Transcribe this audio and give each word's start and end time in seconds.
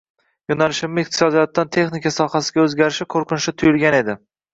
Yoʻnalishimni 0.51 1.03
iqtisodiyotdan 1.05 1.69
texnika 1.77 2.11
sohasiga 2.15 2.63
oʻzgarishi 2.63 3.07
qoʻrqinchli 3.15 3.55
tuyulgan 3.63 3.99
edi. 4.01 4.17